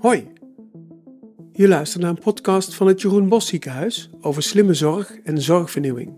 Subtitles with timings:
[0.00, 0.32] Hoi,
[1.52, 6.16] je luistert naar een podcast van het Jeroen Bos Ziekenhuis over slimme zorg en zorgvernieuwing.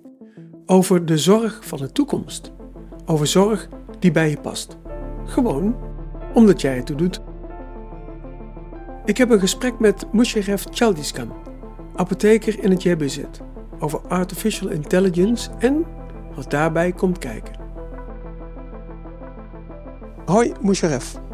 [0.66, 2.52] Over de zorg van de toekomst.
[3.06, 3.68] Over zorg
[3.98, 4.76] die bij je past.
[5.24, 5.76] Gewoon
[6.34, 7.20] omdat jij het toe doet.
[9.04, 11.32] Ik heb een gesprek met Musharraf Chaldiskan,
[11.94, 13.20] apotheker in het JBZ,
[13.78, 15.84] over artificial intelligence en
[16.34, 17.56] wat daarbij komt kijken.
[20.24, 21.26] Hoi Musharraf.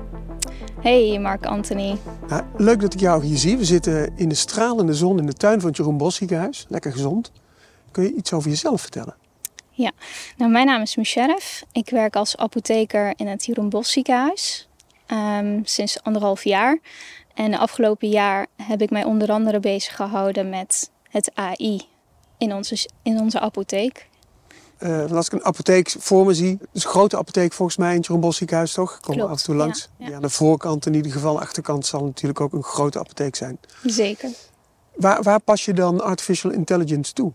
[0.84, 1.98] Hey Mark Anthony.
[2.56, 3.56] Leuk dat ik jou hier zie.
[3.56, 6.66] We zitten in de stralende zon in de tuin van het Jeroen Bos ziekenhuis.
[6.68, 7.32] Lekker gezond.
[7.90, 9.14] Kun je iets over jezelf vertellen?
[9.70, 9.92] Ja,
[10.36, 11.64] nou, mijn naam is Musharraf.
[11.72, 14.68] Ik werk als apotheker in het Jeroen Bos ziekenhuis
[15.06, 16.78] um, sinds anderhalf jaar.
[17.34, 21.82] En de afgelopen jaar heb ik mij onder andere bezig gehouden met het AI
[22.38, 24.08] in onze, in onze apotheek.
[24.84, 28.06] Uh, als ik een apotheek voor me zie, een grote apotheek volgens mij in het
[28.06, 28.94] Jeroen ziekenhuis toch?
[28.94, 29.88] Ik kom er af en toe langs.
[29.98, 30.20] Ja, ja.
[30.20, 33.58] de voorkant in ieder geval, de achterkant zal natuurlijk ook een grote apotheek zijn.
[33.82, 34.30] Zeker.
[34.94, 37.32] Waar, waar pas je dan artificial intelligence toe?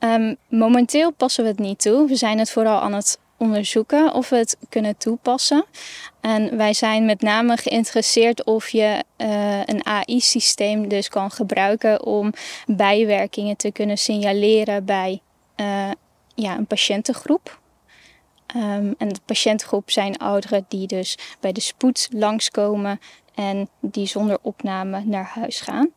[0.00, 2.08] Um, momenteel passen we het niet toe.
[2.08, 5.64] We zijn het vooral aan het onderzoeken of we het kunnen toepassen.
[6.20, 12.32] En wij zijn met name geïnteresseerd of je uh, een AI-systeem dus kan gebruiken om
[12.66, 15.20] bijwerkingen te kunnen signaleren bij
[15.56, 15.90] uh,
[16.34, 17.60] ja, een patiëntengroep.
[18.56, 23.00] Um, en de patiëntengroep zijn ouderen die dus bij de spoed langskomen
[23.34, 25.90] en die zonder opname naar huis gaan.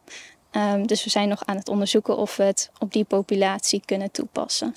[0.52, 4.12] Um, dus we zijn nog aan het onderzoeken of we het op die populatie kunnen
[4.12, 4.76] toepassen.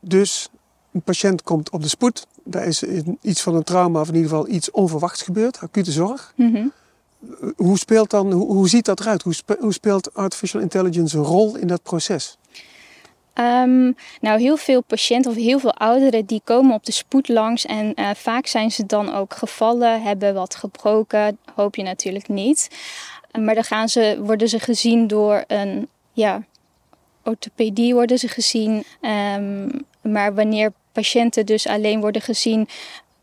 [0.00, 0.48] Dus
[0.92, 2.82] een patiënt komt op de spoed, daar is
[3.20, 6.32] iets van een trauma of in ieder geval iets onverwachts gebeurd, acute zorg.
[6.36, 6.72] Mm -hmm.
[7.56, 9.22] Hoe speelt dan, hoe, hoe ziet dat eruit?
[9.22, 12.38] Hoe, spe, hoe speelt artificial intelligence een rol in dat proces?
[13.40, 17.66] Um, nou, heel veel patiënten of heel veel ouderen die komen op de spoed langs
[17.66, 22.70] en uh, vaak zijn ze dan ook gevallen, hebben wat gebroken, hoop je natuurlijk niet.
[23.40, 26.42] Maar dan gaan ze, worden ze gezien door een ja,
[27.22, 28.84] orthopedie worden ze gezien.
[29.36, 32.68] Um, maar wanneer patiënten dus alleen worden gezien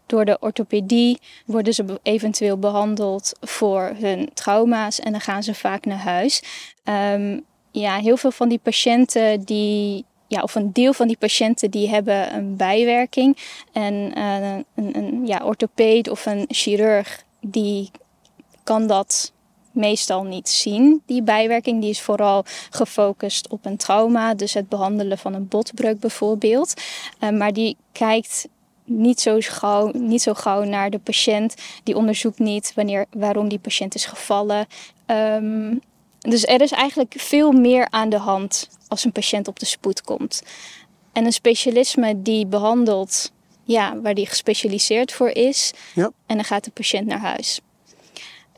[0.06, 5.86] door de orthopedie, worden ze eventueel behandeld voor hun trauma's en dan gaan ze vaak
[5.86, 6.44] naar huis.
[6.84, 11.72] Um, ja, heel veel van die patiënten die ja, of een deel van die patiënten
[11.72, 13.38] die hebben een bijwerking.
[13.72, 17.92] En uh, een, een ja, orthopeed of een chirurg die
[18.64, 19.32] kan dat
[19.72, 21.02] meestal niet zien.
[21.06, 26.00] Die bijwerking die is vooral gefocust op een trauma, dus het behandelen van een botbreuk
[26.00, 26.74] bijvoorbeeld.
[27.20, 28.48] Uh, maar die kijkt
[28.84, 31.56] niet zo, gauw, niet zo gauw naar de patiënt.
[31.84, 34.66] Die onderzoekt niet wanneer, waarom die patiënt is gevallen.
[35.06, 35.82] Um,
[36.30, 40.02] dus er is eigenlijk veel meer aan de hand als een patiënt op de spoed
[40.02, 40.42] komt.
[41.14, 43.32] En een specialisme die behandelt,
[43.64, 45.72] ja, waar die gespecialiseerd voor is.
[45.94, 46.12] Ja.
[46.26, 47.62] En dan gaat de patiënt naar huis.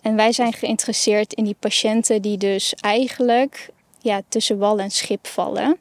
[0.02, 3.70] En wij zijn geïnteresseerd in die patiënten die dus eigenlijk
[4.02, 5.78] ja, tussen wal en schip vallen.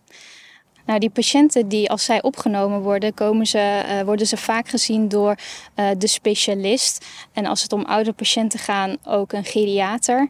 [0.87, 5.09] Nou, die patiënten die als zij opgenomen worden, komen ze, uh, worden ze vaak gezien
[5.09, 5.37] door
[5.76, 7.06] uh, de specialist.
[7.32, 10.28] En als het om oude patiënten gaan, ook een geriater.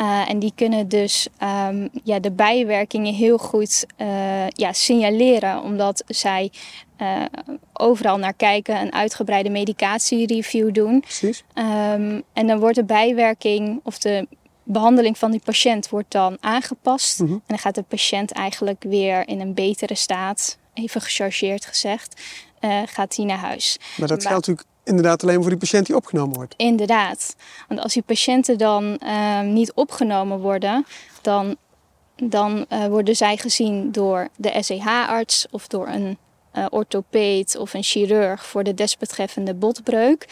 [0.00, 1.28] Uh, en die kunnen dus
[1.68, 3.86] um, ja, de bijwerkingen heel goed
[4.48, 6.50] ja, signaleren, omdat zij
[7.72, 11.00] overal naar kijken, een uitgebreide medicatiereview doen.
[11.00, 11.44] Precies.
[11.54, 14.26] Um, en dan wordt de bijwerking of de
[14.64, 17.20] behandeling van die patiënt wordt dan aangepast.
[17.20, 17.34] Mm -hmm.
[17.34, 22.22] En dan gaat de patiënt eigenlijk weer in een betere staat, even gechargeerd gezegd,
[22.60, 23.78] uh, gaat hij naar huis.
[23.96, 26.54] Maar dat geldt natuurlijk inderdaad alleen voor die patiënt die opgenomen wordt.
[26.56, 27.36] Inderdaad.
[27.68, 30.86] Want als die patiënten dan uh, niet opgenomen worden,
[31.22, 31.56] dan,
[32.16, 36.18] dan uh, worden zij gezien door de SEH-arts of door een
[36.54, 40.28] uh, orthopeed of een chirurg voor de desbetreffende botbreuk.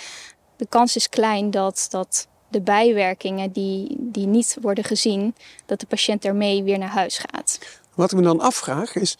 [0.57, 5.35] De kans is klein dat dat de bijwerkingen die, die niet worden gezien,
[5.67, 7.59] dat de patiënt ermee weer naar huis gaat.
[7.95, 9.17] Wat ik me dan afvraag is,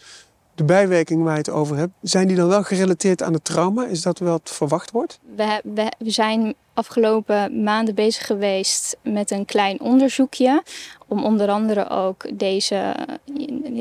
[0.55, 3.85] de bijwerkingen waar je het over hebt, zijn die dan wel gerelateerd aan het trauma?
[3.85, 5.19] Is dat wat verwacht wordt?
[5.35, 10.63] We, we, we zijn afgelopen maanden bezig geweest met een klein onderzoekje.
[11.07, 12.95] Om onder andere ook deze,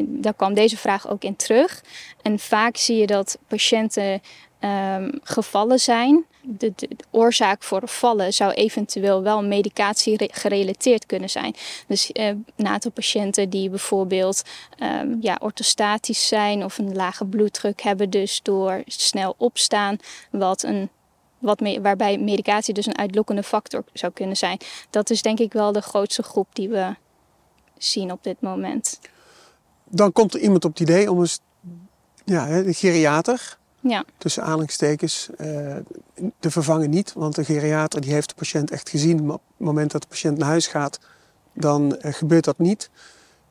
[0.06, 1.82] daar kwam deze vraag ook in terug.
[2.22, 4.20] En vaak zie je dat patiënten
[4.60, 6.24] um, gevallen zijn.
[6.44, 11.54] De, de, oorzaak voor vallen zou eventueel wel medicatie gerelateerd kunnen zijn.
[11.86, 14.42] Dus een aantal patiënten die bijvoorbeeld
[14.82, 19.96] um, ja, orthostatisch zijn of een lage bloeddruk hebben, dus door snel opstaan,
[20.30, 20.90] wat een
[21.42, 24.58] wat waarbij medicatie dus een uitlokkende factor zou kunnen zijn.
[24.90, 26.94] Dat is denk ik wel de grootste groep die we
[27.78, 29.00] zien op dit moment.
[29.84, 31.40] Dan komt er iemand op het idee om eens,
[32.24, 34.04] ja, de geriater, Ja.
[34.18, 35.76] tussen aanhalingstekens, eh,
[36.38, 37.12] te vervangen niet.
[37.12, 39.26] Want de geriater die heeft de patiënt echt gezien.
[39.26, 40.98] Maar op het moment dat de patiënt naar huis gaat,
[41.52, 42.90] dan eh, gebeurt dat niet.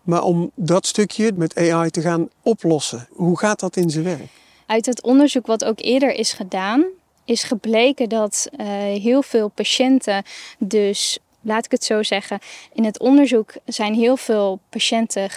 [0.01, 4.29] Maar om dat stukje met AI te gaan oplossen, hoe gaat dat in zijn werk?
[4.65, 6.85] Uit het onderzoek wat ook eerder is gedaan,
[7.25, 8.67] is gebleken dat uh,
[9.01, 10.23] heel veel patiënten
[10.59, 12.39] dus laat ik het zo zeggen,
[12.73, 15.29] in het onderzoek zijn heel veel patiënten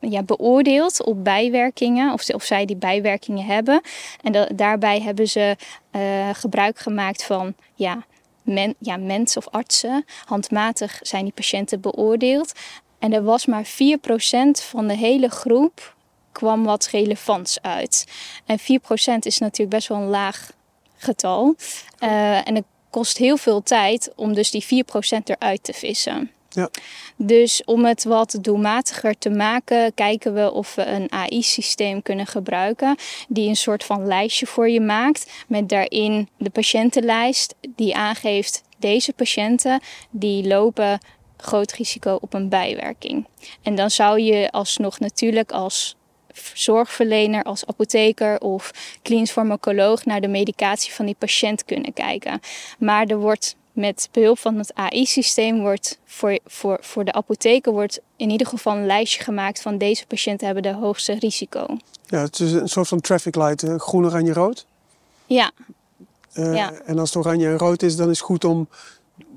[0.00, 3.80] ja, beoordeeld op bijwerkingen, of, of zij die bijwerkingen hebben.
[4.22, 5.56] En daarbij hebben ze
[5.92, 8.04] uh, gebruik gemaakt van ja,
[8.42, 10.04] men, ja, mensen of artsen.
[10.24, 12.52] Handmatig zijn die patiënten beoordeeld.
[12.98, 13.68] En er was maar 4%
[14.50, 15.96] van de hele groep
[16.32, 18.06] kwam wat relevants uit.
[18.46, 18.62] En 4%
[19.18, 20.50] is natuurlijk best wel een laag
[20.96, 21.54] getal.
[22.00, 24.66] Uh, en het kost heel veel tijd om dus die 4%
[25.24, 26.30] eruit te vissen.
[26.48, 26.70] Ja.
[27.16, 32.96] Dus om het wat doelmatiger te maken, kijken we of we een AI-systeem kunnen gebruiken.
[33.28, 35.30] Die een soort van lijstje voor je maakt.
[35.48, 39.80] Met daarin de patiëntenlijst die aangeeft deze patiënten
[40.10, 41.00] die lopen
[41.36, 43.26] groot risico op een bijwerking.
[43.62, 45.96] En dan zou je alsnog natuurlijk als
[46.54, 48.70] zorgverlener, als apotheker of
[49.02, 52.40] klinisch farmacoloog naar de medicatie van die patiënt kunnen kijken.
[52.78, 58.00] Maar er wordt met behulp van het AI-systeem wordt voor, voor, voor de apotheker wordt
[58.16, 61.66] in ieder geval een lijstje gemaakt van deze patiënten hebben de hoogste risico.
[62.06, 64.66] Ja, het is een soort van traffic light, groen, oranje, rood.
[65.26, 65.50] Ja.
[66.34, 66.72] Uh, ja.
[66.72, 68.68] En als het oranje en rood is, dan is het goed om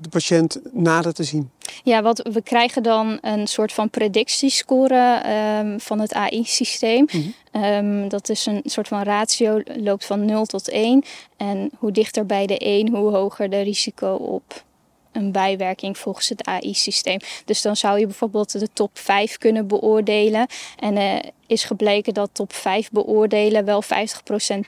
[0.00, 1.50] de patiënt nader te zien.
[1.82, 5.22] Ja, wat, we krijgen dan een soort van predictiescore
[5.60, 7.08] um, van het AI-systeem.
[7.12, 7.64] Mm -hmm.
[7.64, 11.04] um, dat is een soort van ratio, loopt van 0 tot 1.
[11.36, 14.64] En hoe dichter bij de 1, hoe hoger de risico op
[15.12, 17.18] een bijwerking volgens het AI-systeem.
[17.44, 20.46] Dus dan zou je bijvoorbeeld de top 5 kunnen beoordelen.
[20.78, 23.86] En uh, is gebleken dat top 5 beoordelen wel 50%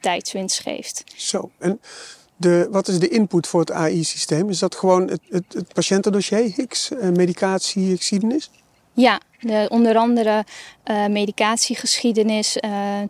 [0.01, 1.05] tijdswinst geeft.
[1.17, 1.81] Zo, en
[2.45, 4.49] de, wat is de input voor het AI-systeem?
[4.49, 8.51] Is dat gewoon het, het, het patiëntendossier, uh, medicatie, geschiedenis?
[8.93, 10.45] Ja, de, onder andere
[10.91, 13.01] uh, medicatiegeschiedenis, uh,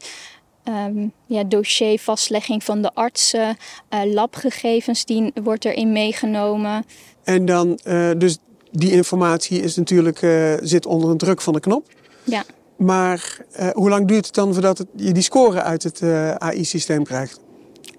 [0.87, 3.57] um, ja, dossiervastlegging van de artsen,
[4.05, 6.85] labgegevens, die wordt erin meegenomen.
[7.25, 7.79] En dan,
[8.19, 8.39] dus
[8.71, 10.19] die informatie is natuurlijk,
[10.63, 11.87] zit onder een druk van de knop.
[12.25, 12.45] Ja.
[12.77, 13.39] Maar
[13.73, 16.03] hoe lang duurt het dan voordat het, je die score uit het
[16.39, 17.41] AI-systeem krijgt?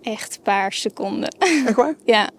[0.05, 1.29] Echt een paar seconden.
[1.39, 1.95] Echt waar?
[2.05, 2.29] ja.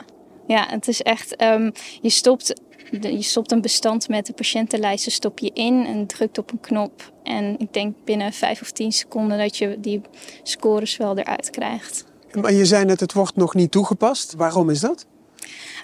[0.46, 2.60] Ja, het is echt, um, je, stopt,
[2.90, 7.12] je stopt een bestand met de patiëntenlijsten stop je in en drukt op een knop.
[7.22, 10.00] En ik denk binnen vijf of tien seconden dat je die
[10.42, 12.04] scores wel eruit krijgt.
[12.40, 14.34] Maar je zei net, het wordt nog niet toegepast.
[14.34, 15.06] Waarom is dat?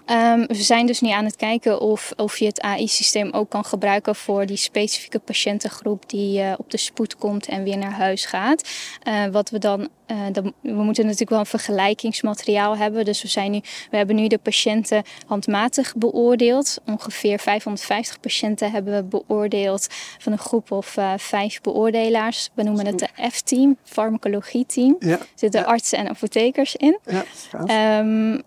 [0.06, 3.64] Um, we zijn dus niet aan het kijken of, of je het AI-systeem ook kan
[3.64, 8.24] gebruiken voor die specifieke patiëntengroep die uh, op de spoed komt en weer naar huis
[8.24, 8.68] gaat.
[9.08, 13.04] Uh, wat we dan, uh, dan, we moeten natuurlijk wel een vergelijkingsmateriaal hebben.
[13.04, 13.60] Dus we, zijn nu,
[13.90, 16.78] we hebben nu de patiënten handmatig beoordeeld.
[16.86, 19.86] Ongeveer 550 patiënten hebben we beoordeeld
[20.18, 22.50] van een groep of vijf beoordelaars.
[22.54, 24.96] We noemen het de F-team, farmacologie-team.
[24.98, 25.10] Ja.
[25.10, 25.66] Er zitten ja.
[25.66, 26.98] artsen en apothekers in.
[27.04, 28.42] Ja, um,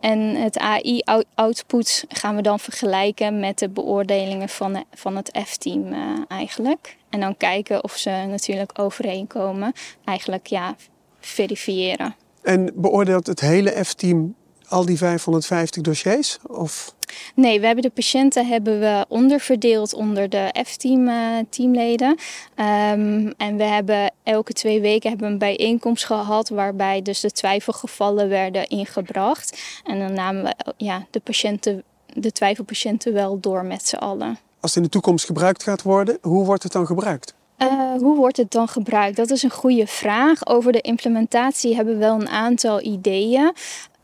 [0.00, 5.98] en het AI-output gaan we dan vergelijken met de beoordelingen van, van het F-team uh,
[6.28, 6.96] eigenlijk.
[7.10, 9.72] En dan kijken of ze natuurlijk overeenkomen.
[10.04, 10.76] Eigenlijk ja,
[11.20, 12.14] verifiëren.
[12.42, 14.34] En beoordeelt het hele F-team
[14.68, 16.38] al die 550 dossiers?
[16.46, 16.94] Of?
[17.34, 22.08] Nee, we hebben de patiënten hebben we onderverdeeld onder de F-team uh, teamleden.
[22.08, 27.30] Um, en we hebben elke twee weken hebben we een bijeenkomst gehad waarbij dus de
[27.30, 29.58] twijfelgevallen werden ingebracht.
[29.84, 34.38] En dan namen we ja, de, patiënten, de twijfelpatiënten wel door met z'n allen.
[34.60, 37.34] Als het in de toekomst gebruikt gaat worden, hoe wordt het dan gebruikt?
[37.58, 39.16] Uh, hoe wordt het dan gebruikt?
[39.16, 40.46] Dat is een goede vraag.
[40.46, 43.52] Over de implementatie hebben we wel een aantal ideeën.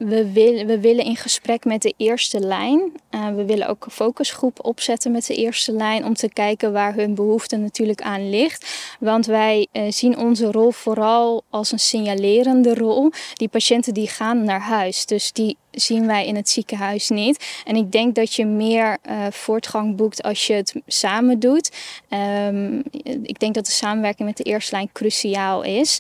[0.05, 2.93] We, we willen in gesprek met de eerste lijn.
[3.11, 6.95] Uh, we willen ook een focusgroep opzetten met de eerste lijn om te kijken waar
[6.95, 8.97] hun behoefte natuurlijk aan ligt.
[9.01, 13.11] Want wij uh, zien onze rol vooral als een signalerende rol.
[13.35, 17.63] Die patiënten die gaan naar huis, dus die zien wij in het ziekenhuis niet.
[17.65, 21.71] En ik denk dat je meer uh, voortgang boekt als je het samen doet.
[22.49, 22.83] Um,
[23.23, 25.99] ik denk dat de samenwerking met de eerste lijn cruciaal is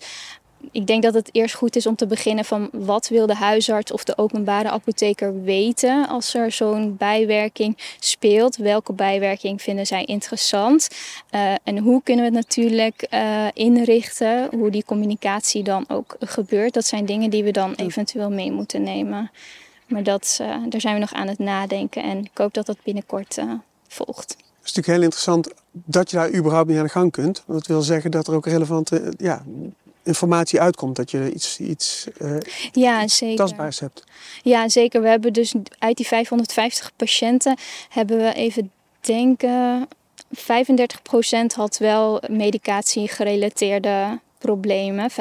[0.73, 3.93] ik denk dat het eerst goed is om te beginnen van wat wil de huisarts
[3.93, 8.57] of de openbare apotheker weten als er zo'n bijwerking speelt.
[8.57, 10.89] Welke bijwerking vinden zij interessant?
[11.35, 14.49] Uh, en hoe kunnen we het natuurlijk uh, inrichten?
[14.51, 16.75] Hoe die communicatie dan ook gebeurt.
[16.75, 19.31] Dat zijn dingen die we dan eventueel mee moeten nemen.
[19.89, 22.77] Maar dat, uh, daar zijn we nog aan het nadenken en ik hoop dat dat
[22.85, 23.39] binnenkort
[23.89, 24.31] volgt.
[24.31, 27.43] Het is natuurlijk heel interessant dat je daar überhaupt mee aan de gang kunt.
[27.47, 29.43] Dat wil zeggen dat er ook relevante ja,
[30.05, 32.37] informatie uitkomt, dat je iets, iets uh,
[32.73, 33.37] ja, zeker.
[33.37, 34.05] tastbaars hebt.
[34.43, 35.03] Ja, zeker.
[35.03, 37.57] We hebben dus uit die 550 patiënten
[37.89, 38.71] hebben we even
[39.01, 39.89] denken,
[40.37, 40.41] 35%
[41.55, 45.15] had wel medicatie gerelateerde problemen, 35%.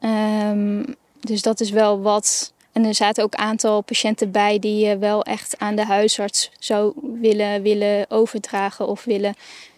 [0.00, 0.84] Um,
[1.20, 2.52] dus dat is wel wat.
[2.72, 6.50] En er zaten ook een aantal patiënten bij die je wel echt aan de huisarts
[6.58, 9.34] zou willen, willen overdragen of willen,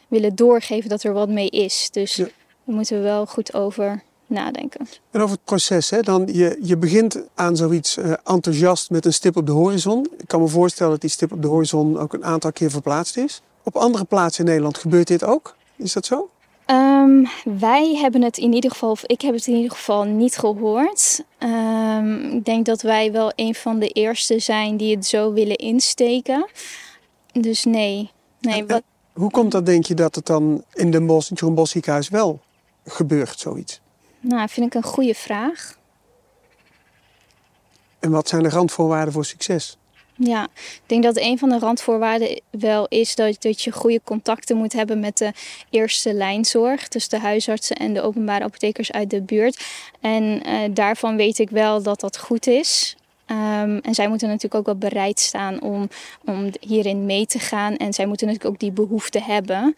[0.09, 1.89] willen doorgeven dat er wat mee is.
[1.91, 2.29] Dus ja.
[2.69, 4.87] Daar moeten we wel goed over nadenken.
[5.11, 6.01] En over het proces, hè?
[6.01, 10.07] Dan, je, je begint aan zoiets uh, enthousiast met een stip op de horizon.
[10.19, 13.17] Ik kan me voorstellen dat die stip op de horizon ook een aantal keer verplaatst
[13.17, 13.43] is.
[13.63, 15.57] Op andere plaatsen in Nederland gebeurt dit ook?
[15.77, 16.31] Is dat zo?
[16.67, 17.27] Um,
[17.59, 21.25] wij hebben het in ieder geval, of ik heb het in ieder geval niet gehoord.
[21.39, 25.57] Um, ik denk dat wij wel een van de eerste zijn die het zo willen
[25.57, 26.47] insteken.
[27.33, 28.11] Dus nee.
[28.41, 28.83] nee wat...
[29.13, 32.41] Hoe komt dat, denk je, dat het dan in de Bos, in Bos ziekenhuis wel
[32.91, 33.81] gebeurt, zoiets?
[34.21, 35.77] Nou, vind ik een goede vraag.
[37.99, 39.77] En wat zijn de randvoorwaarden voor succes?
[40.21, 44.57] Ja, ik denk dat een van de randvoorwaarden wel is dat, dat je goede contacten
[44.57, 45.33] moet hebben met de
[45.71, 46.89] eerste lijnzorg.
[46.89, 49.65] Dus de huisartsen en de openbare apothekers uit de buurt.
[50.01, 52.97] En uh, daarvan weet ik wel dat dat goed is.
[53.31, 55.89] Um, en zij moeten natuurlijk ook wel bereid staan om,
[56.25, 57.77] om hierin mee te gaan.
[57.77, 59.75] En zij moeten natuurlijk ook die behoefte hebben.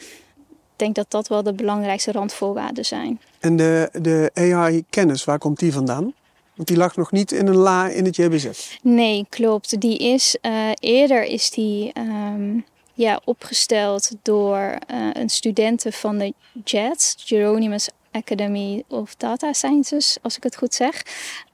[0.81, 3.21] Ik denk dat dat wel de belangrijkste randvoorwaarden zijn.
[3.41, 6.13] En de, de AI-kennis, waar komt die vandaan?
[6.55, 8.49] Want die lag nog niet in een la in het JBZ.
[8.83, 9.81] Nee, klopt.
[9.81, 16.35] Die is, uh, eerder is die um, ja, opgesteld door uh, een studenten van de
[16.65, 21.03] JET, Geronimus Academy of Data Sciences, als ik het goed zeg.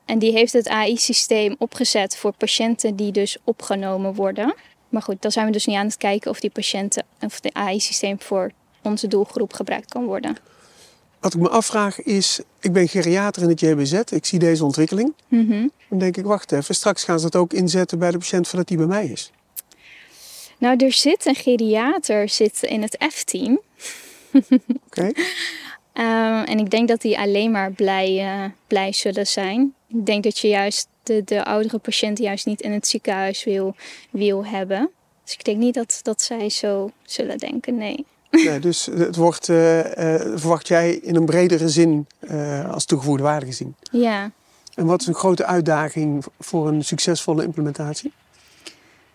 [0.05, 4.55] En die heeft het AI-systeem opgezet voor patiënten die dus opgenomen worden.
[4.89, 7.55] Maar goed, dan zijn we dus niet aan het kijken of die patiënten of het
[7.55, 8.51] AI-systeem voor
[8.87, 10.37] onze doelgroep gebruikt kan worden.
[11.21, 15.15] Wat ik me afvraag is, ik ben geriater in het JBZ, ik zie deze ontwikkeling.
[15.29, 18.49] Mm Dan denk ik, wacht even, straks gaan ze dat ook inzetten bij de patiënt
[18.49, 19.31] voordat die bij mij is.
[20.59, 23.61] Nou, er zit een geriater zit in het F-team.
[24.87, 25.05] Oké.
[25.05, 29.75] um, en ik denk dat die alleen maar blij, uh, blij zullen zijn.
[29.89, 33.75] Ik denk dat je juist de, de oudere patiënten juist niet in het ziekenhuis wil,
[34.11, 34.91] wil hebben.
[35.25, 38.05] Dus ik denk niet dat, dat zij zo zullen denken, nee.
[38.43, 39.85] Ja, dus het wordt, uh, uh,
[40.35, 43.75] verwacht jij in een bredere zin uh, als toegevoegde waarde gezien?
[43.91, 44.31] Ja.
[44.75, 48.13] En wat is een grote uitdaging voor een succesvolle implementatie?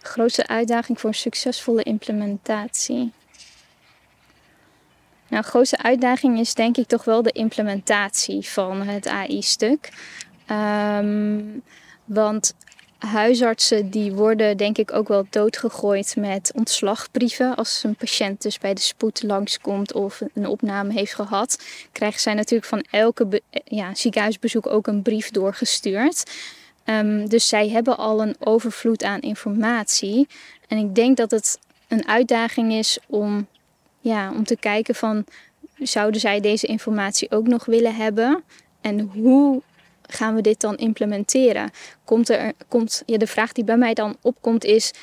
[0.01, 3.11] Grootste uitdaging voor een succesvolle implementatie.
[5.27, 9.89] Nou, grootste uitdaging is denk ik toch wel de implementatie van het AI-stuk.
[10.51, 11.63] Um,
[12.05, 12.53] want
[13.07, 17.55] huisartsen die worden denk ik ook wel doodgegooid met ontslagbrieven.
[17.55, 22.33] Als een patiënt dus bij de spoed langskomt of een opname heeft gehad, krijgen zij
[22.33, 26.31] natuurlijk van elke ja, ziekenhuisbezoek ook een brief doorgestuurd.
[26.85, 30.27] Um, dus zij hebben al een overvloed aan informatie.
[30.67, 33.47] En ik denk dat het een uitdaging is om,
[33.99, 35.25] ja, om te kijken van
[35.77, 38.43] zouden zij deze informatie ook nog willen hebben?
[38.81, 39.61] En hoe
[40.11, 41.71] gaan we dit dan implementeren?
[42.03, 44.93] Komt er, komt, ja, de vraag die bij mij dan opkomt is: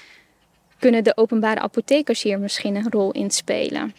[0.78, 3.94] kunnen de openbare apothekers hier misschien een rol in spelen?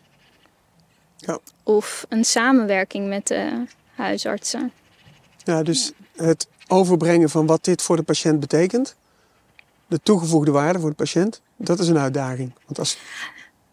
[1.18, 1.39] Ja.
[1.63, 3.63] Of een samenwerking met de
[3.96, 4.72] huisartsen?
[5.44, 8.96] Ja, dus het overbrengen van wat dit voor de patiënt betekent,
[9.88, 12.54] de toegevoegde waarde voor de patiënt, dat is een uitdaging.
[12.66, 12.98] Want als...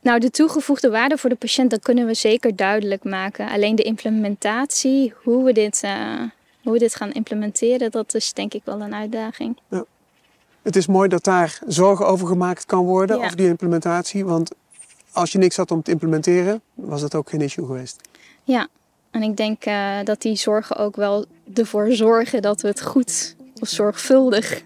[0.01, 3.49] Nou, de toegevoegde waarde voor de patiënt, dat kunnen we zeker duidelijk maken.
[3.49, 6.23] Alleen de implementatie, hoe we dit uh,
[6.67, 9.59] hoe we dit gaan implementeren, dat is denk ik wel een uitdaging.
[9.69, 9.85] Ja.
[10.63, 13.25] Het is mooi dat daar zorgen over gemaakt kan worden, ja.
[13.25, 14.25] over die implementatie.
[14.25, 14.51] Want
[15.13, 18.01] als je niks had om te implementeren, was dat ook geen issue geweest.
[18.45, 18.69] Ja,
[19.11, 23.37] en ik denk uh, dat die zorgen ook wel ervoor zorgen dat we het goed
[23.61, 24.63] of zorgvuldig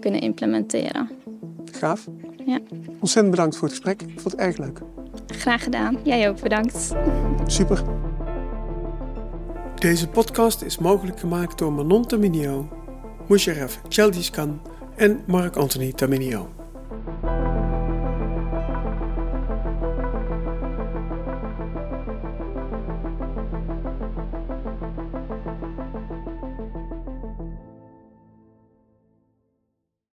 [0.00, 1.10] kunnen implementeren.
[1.72, 2.06] Gaaf.
[2.46, 2.58] Ja.
[2.98, 4.02] Ontzettend bedankt voor het gesprek.
[4.02, 4.78] Ik vond het erg leuk.
[5.26, 5.98] Graag gedaan.
[6.02, 6.92] Jij ook bedankt.
[7.46, 7.82] Super.
[9.84, 12.68] Deze podcast is mogelijk gemaakt door Manon Taminio,
[13.28, 14.60] Musharraf Chaldiskan
[14.96, 16.63] en Marc-Anthony Taminio.